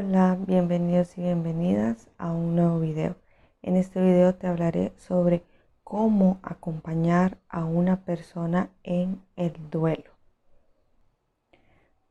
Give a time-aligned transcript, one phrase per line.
[0.00, 3.16] Hola, bienvenidos y bienvenidas a un nuevo video.
[3.62, 5.42] En este video te hablaré sobre
[5.82, 10.12] cómo acompañar a una persona en el duelo.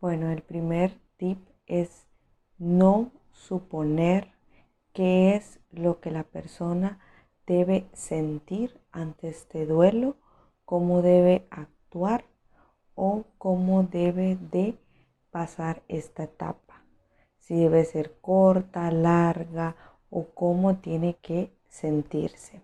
[0.01, 2.05] Bueno, el primer tip es
[2.57, 4.33] no suponer
[4.91, 6.99] qué es lo que la persona
[7.45, 10.17] debe sentir ante este duelo,
[10.65, 12.25] cómo debe actuar
[12.95, 14.77] o cómo debe de
[15.31, 16.66] pasar esta etapa.
[17.47, 19.77] Si debe ser corta, larga
[20.09, 22.61] o cómo tiene que sentirse.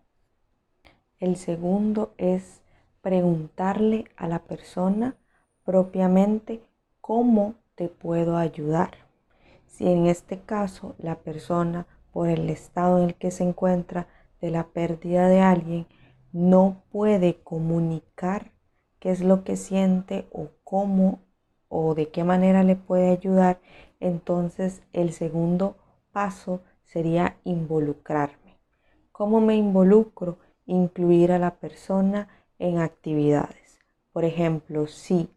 [1.20, 2.62] El segundo es
[3.00, 5.16] preguntarle a la persona
[5.64, 6.62] propiamente
[7.00, 8.92] cómo te puedo ayudar.
[9.68, 14.10] Si en este caso la persona, por el estado en el que se encuentra
[14.42, 15.88] de la pérdida de alguien,
[16.34, 18.52] no puede comunicar
[19.00, 21.22] qué es lo que siente o cómo
[21.70, 23.60] o de qué manera le puede ayudar,
[24.04, 25.78] entonces el segundo
[26.12, 28.60] paso sería involucrarme.
[29.14, 30.38] ¿Cómo me involucro?
[30.66, 32.28] Incluir a la persona
[32.60, 33.80] en actividades.
[34.12, 35.30] Por ejemplo, si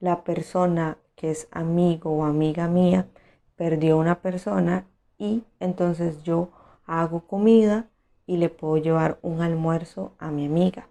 [0.00, 3.06] la persona que es amigo o amiga mía
[3.54, 4.84] perdió una persona
[5.16, 6.48] y entonces yo
[6.84, 7.88] hago comida
[8.26, 10.88] y le puedo llevar un almuerzo a mi amiga.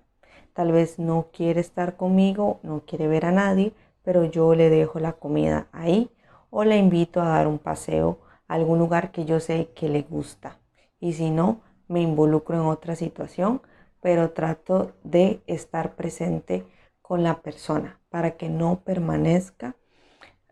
[0.54, 5.00] Tal vez no quiere estar conmigo, no quiere ver a nadie, pero yo le dejo
[5.00, 6.10] la comida ahí
[6.52, 10.04] o le invito a dar un paseo a algún lugar que yo sé que le
[10.04, 10.60] gusta.
[11.00, 13.62] Y si no, me involucro en otra situación,
[14.02, 16.68] pero trato de estar presente
[17.02, 19.76] con la persona para que no permanezca,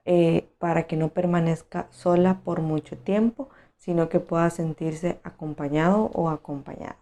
[0.05, 6.29] eh, para que no permanezca sola por mucho tiempo, sino que pueda sentirse acompañado o
[6.29, 6.97] acompañada.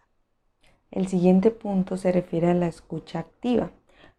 [0.91, 3.71] El siguiente punto se refiere a la escucha activa.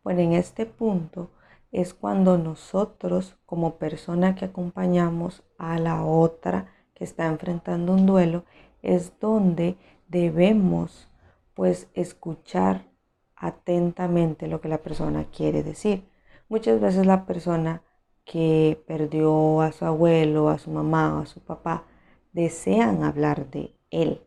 [0.05, 1.31] Bueno, en este punto
[1.73, 8.45] es cuando nosotros como persona que acompañamos a la otra que está enfrentando un duelo,
[8.83, 9.77] es donde
[10.09, 11.09] debemos
[11.55, 12.89] pues escuchar
[13.37, 16.09] atentamente lo que la persona quiere decir.
[16.49, 17.83] Muchas veces la persona
[18.25, 21.85] que perdió a su abuelo, a su mamá o a su papá,
[22.33, 24.23] desean hablar de él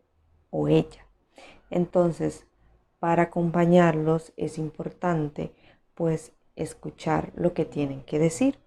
[0.50, 1.06] o ella.
[1.70, 2.46] Entonces,
[2.98, 5.52] para acompañarlos es importante
[5.94, 8.58] pues escuchar lo que tienen que decir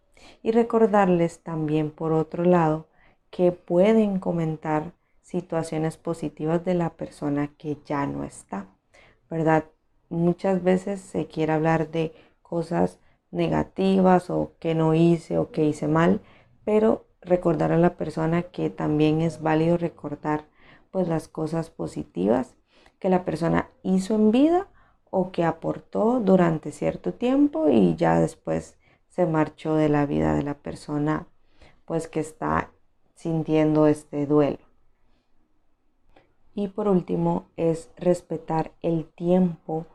[0.43, 2.87] y recordarles también por otro lado
[3.29, 8.67] que pueden comentar situaciones positivas de la persona que ya no está,
[9.29, 9.65] ¿verdad?
[10.09, 12.99] Muchas veces se quiere hablar de cosas
[13.31, 16.21] negativas o que no hice o que hice mal,
[16.63, 20.45] pero recordar a la persona que también es válido recordar
[20.91, 22.55] pues las cosas positivas
[22.99, 24.67] que la persona hizo en vida
[25.09, 28.77] o que aportó durante cierto tiempo y ya después
[29.09, 31.27] se marchó de la vida de la persona
[31.85, 32.71] pues que está
[33.15, 34.59] sintiendo este duelo.
[36.53, 39.85] Y por último es respetar el tiempo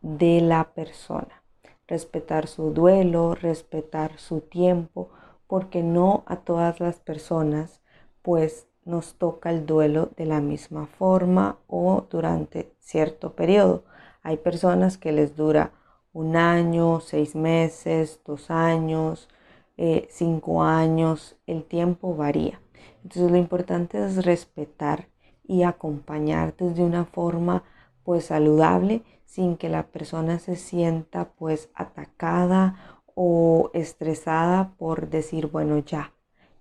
[0.00, 1.42] de la persona,
[1.86, 5.10] respetar su duelo, respetar su tiempo,
[5.46, 7.80] porque no a todas las personas
[8.22, 13.84] pues nos toca el duelo de la misma forma o durante cierto periodo.
[14.22, 15.72] Hay personas que les dura
[16.12, 19.28] un año, seis meses, dos años,
[19.76, 22.60] eh, cinco años, el tiempo varía.
[23.02, 25.08] Entonces lo importante es respetar
[25.44, 27.64] y acompañarte de una forma
[28.04, 35.78] pues saludable sin que la persona se sienta pues atacada o estresada por decir, bueno,
[35.78, 36.12] ya,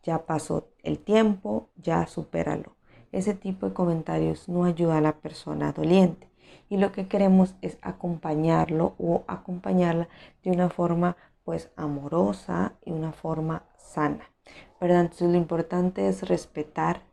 [0.03, 2.75] ya pasó el tiempo, ya supéralo.
[3.11, 6.30] Ese tipo de comentarios no ayuda a la persona doliente
[6.69, 10.07] y lo que queremos es acompañarlo o acompañarla
[10.43, 14.31] de una forma pues amorosa y una forma sana.
[14.79, 15.01] ¿verdad?
[15.01, 17.03] Entonces lo importante es respetar,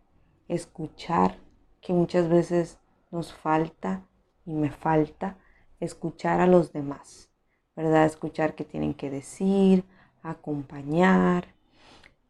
[0.49, 1.37] escuchar,
[1.81, 2.79] que muchas veces
[3.11, 4.03] nos falta
[4.45, 5.37] y me falta
[5.81, 7.31] escuchar a los demás,
[7.77, 8.07] ¿verdad?
[8.07, 9.85] Escuchar qué tienen que decir,
[10.23, 11.49] acompañar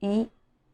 [0.01, 0.31] y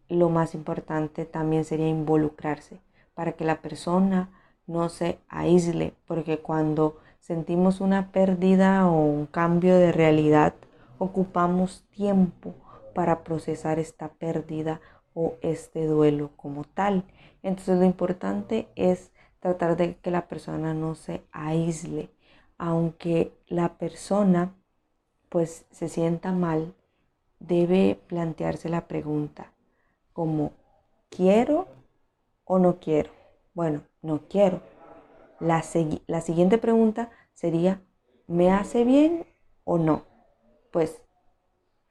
[0.09, 2.81] lo más importante también sería involucrarse
[3.14, 4.31] para que la persona
[4.66, 10.55] no se aísle, porque cuando sentimos una pérdida o un cambio de realidad,
[10.99, 12.55] ocupamos tiempo
[12.94, 14.81] para procesar esta pérdida
[15.14, 17.05] o este duelo como tal.
[17.43, 22.11] Entonces lo importante es tratar de que la persona no se aísle,
[22.58, 24.55] aunque la persona
[25.28, 26.75] pues se sienta mal,
[27.40, 29.52] debe plantearse la pregunta
[30.12, 30.52] como
[31.11, 31.66] ¿quiero
[32.44, 33.24] o no quiero?
[33.55, 34.61] Bueno, no quiero.
[35.41, 35.65] La,
[36.06, 37.83] la siguiente pregunta sería
[38.27, 39.27] ¿me hace bien
[39.65, 40.05] o no?
[40.73, 41.03] Pues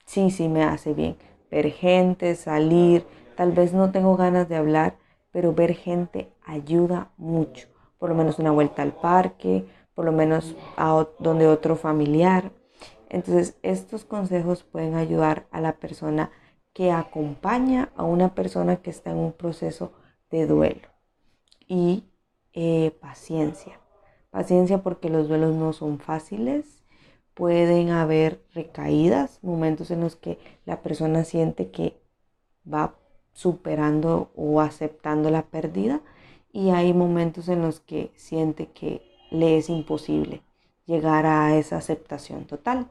[0.05, 1.17] sí, sí me hace bien.
[1.51, 3.05] Ver gente, salir,
[3.35, 4.97] tal vez no tengo ganas de hablar,
[5.31, 7.67] pero ver gente ayuda mucho.
[7.99, 12.51] Por lo menos una vuelta al parque, por lo menos a donde otro familiar.
[13.09, 16.31] Entonces, estos consejos pueden ayudar a la persona
[16.73, 19.93] que acompaña a una persona que está en un proceso
[20.31, 20.92] de duelo.
[21.67, 22.03] Y
[22.53, 23.79] eh, paciencia.
[24.31, 26.83] Paciencia porque los duelos no son fáciles.
[27.33, 31.99] Pueden haber recaídas, momentos en los que la persona siente que
[32.71, 32.95] va
[33.33, 36.01] superando o aceptando la pérdida
[36.51, 39.01] y hay momentos en los que siente que
[39.31, 40.43] le es imposible
[40.85, 42.89] llegar a esa aceptación total.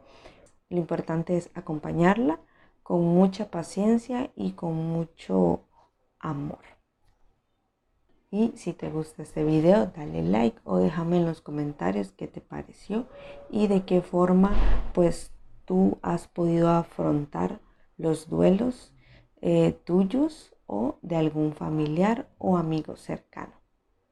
[0.69, 2.41] Lo importante es acompañarla
[2.83, 5.61] con mucha paciencia y con mucho
[6.19, 6.59] amor.
[8.33, 12.41] Y si te gusta este video, dale like o déjame en los comentarios qué te
[12.41, 13.07] pareció
[13.51, 14.55] y de qué forma
[14.95, 15.33] pues
[15.67, 17.61] tú has podido afrontar
[17.99, 18.95] los duelos
[19.43, 23.62] eh, tuyos o de algún familiar o amigo cercano.